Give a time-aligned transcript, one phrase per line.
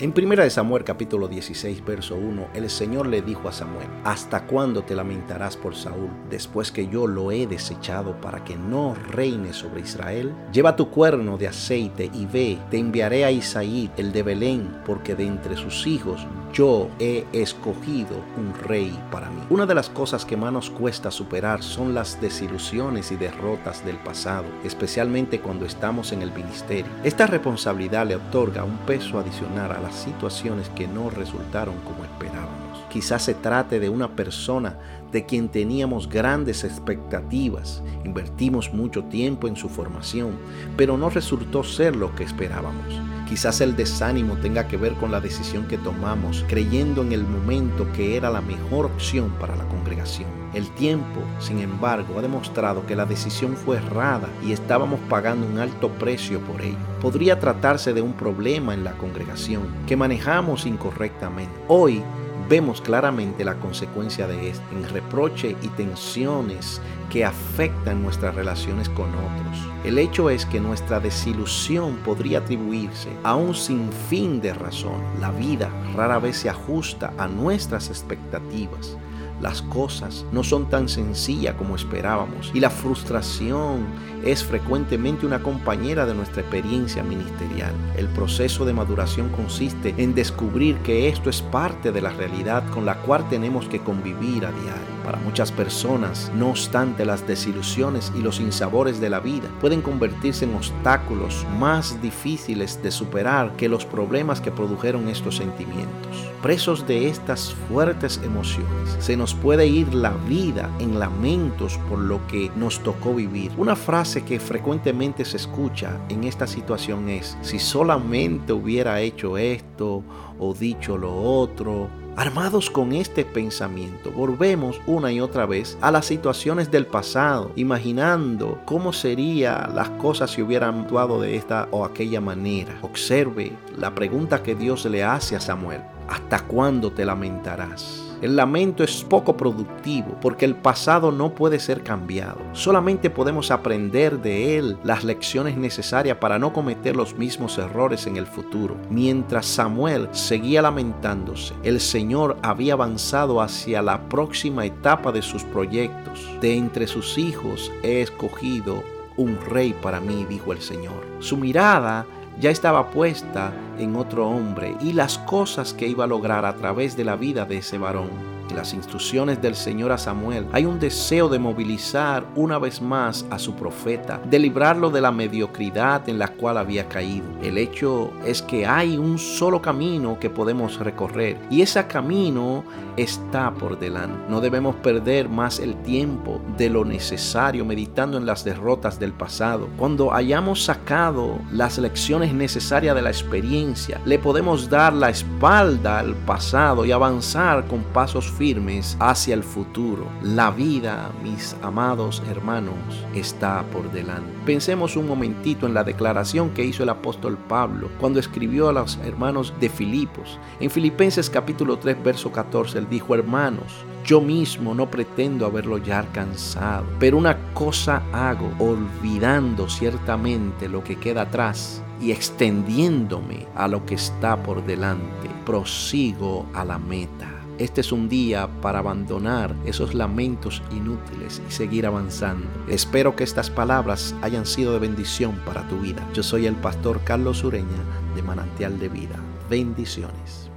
[0.00, 4.82] En 1 Samuel capítulo 16 verso 1, el Señor le dijo a Samuel, ¿hasta cuándo
[4.84, 9.80] te lamentarás por Saúl después que yo lo he desechado para que no reine sobre
[9.80, 10.32] Israel?
[10.52, 15.16] Lleva tu cuerno de aceite y ve, te enviaré a Isaí, el de Belén, porque
[15.16, 16.24] de entre sus hijos
[16.58, 19.40] yo he escogido un rey para mí.
[19.48, 23.96] Una de las cosas que más nos cuesta superar son las desilusiones y derrotas del
[23.98, 26.90] pasado, especialmente cuando estamos en el ministerio.
[27.04, 32.84] Esta responsabilidad le otorga un peso adicional a la situaciones que no resultaron como esperábamos.
[32.90, 34.78] Quizás se trate de una persona
[35.12, 40.32] de quien teníamos grandes expectativas, invertimos mucho tiempo en su formación,
[40.76, 43.17] pero no resultó ser lo que esperábamos.
[43.28, 47.86] Quizás el desánimo tenga que ver con la decisión que tomamos, creyendo en el momento
[47.92, 50.30] que era la mejor opción para la congregación.
[50.54, 55.58] El tiempo, sin embargo, ha demostrado que la decisión fue errada y estábamos pagando un
[55.58, 56.78] alto precio por ello.
[57.02, 61.52] Podría tratarse de un problema en la congregación que manejamos incorrectamente.
[61.68, 62.02] Hoy
[62.48, 69.08] vemos claramente la consecuencia de esto en reproche y tensiones que afectan nuestras relaciones con
[69.08, 69.68] otros.
[69.84, 75.02] El hecho es que nuestra desilusión podría atribuirse a un sinfín de razón.
[75.20, 78.96] La vida rara vez se ajusta a nuestras expectativas
[79.40, 83.86] las cosas no son tan sencillas como esperábamos y la frustración
[84.24, 87.72] es frecuentemente una compañera de nuestra experiencia ministerial.
[87.96, 92.84] El proceso de maduración consiste en descubrir que esto es parte de la realidad con
[92.84, 94.97] la cual tenemos que convivir a diario.
[95.08, 100.44] Para muchas personas, no obstante las desilusiones y los insabores de la vida, pueden convertirse
[100.44, 106.28] en obstáculos más difíciles de superar que los problemas que produjeron estos sentimientos.
[106.42, 112.26] Presos de estas fuertes emociones, se nos puede ir la vida en lamentos por lo
[112.26, 113.50] que nos tocó vivir.
[113.56, 120.04] Una frase que frecuentemente se escucha en esta situación es, si solamente hubiera hecho esto
[120.38, 121.88] o dicho lo otro,
[122.18, 128.60] Armados con este pensamiento, volvemos una y otra vez a las situaciones del pasado, imaginando
[128.64, 132.76] cómo serían las cosas si hubieran actuado de esta o aquella manera.
[132.82, 135.80] Observe la pregunta que Dios le hace a Samuel.
[136.08, 138.04] ¿Hasta cuándo te lamentarás?
[138.20, 142.40] El lamento es poco productivo porque el pasado no puede ser cambiado.
[142.52, 148.16] Solamente podemos aprender de él las lecciones necesarias para no cometer los mismos errores en
[148.16, 148.76] el futuro.
[148.90, 156.26] Mientras Samuel seguía lamentándose, el Señor había avanzado hacia la próxima etapa de sus proyectos.
[156.40, 158.82] De entre sus hijos he escogido
[159.16, 161.04] un rey para mí, dijo el Señor.
[161.20, 162.06] Su mirada
[162.40, 166.96] ya estaba puesta en otro hombre y las cosas que iba a lograr a través
[166.96, 170.78] de la vida de ese varón en las instrucciones del Señor a Samuel, hay un
[170.78, 176.18] deseo de movilizar una vez más a su profeta, de librarlo de la mediocridad en
[176.18, 177.26] la cual había caído.
[177.42, 182.64] El hecho es que hay un solo camino que podemos recorrer y ese camino
[182.96, 184.18] está por delante.
[184.28, 189.68] No debemos perder más el tiempo de lo necesario meditando en las derrotas del pasado.
[189.76, 196.14] Cuando hayamos sacado las lecciones necesarias de la experiencia, le podemos dar la espalda al
[196.14, 200.06] pasado y avanzar con pasos firmes hacia el futuro.
[200.22, 202.76] La vida, mis amados hermanos,
[203.14, 204.32] está por delante.
[204.44, 208.98] Pensemos un momentito en la declaración que hizo el apóstol Pablo cuando escribió a los
[209.04, 210.38] hermanos de Filipos.
[210.60, 215.98] En Filipenses capítulo 3, verso 14, él dijo, hermanos, yo mismo no pretendo haberlo ya
[215.98, 223.84] alcanzado, pero una cosa hago, olvidando ciertamente lo que queda atrás y extendiéndome a lo
[223.84, 229.92] que está por delante, prosigo a la meta este es un día para abandonar esos
[229.92, 232.46] lamentos inútiles y seguir avanzando.
[232.68, 236.08] Espero que estas palabras hayan sido de bendición para tu vida.
[236.14, 237.82] Yo soy el pastor Carlos Ureña
[238.14, 239.16] de Manantial de Vida.
[239.50, 240.47] Bendiciones.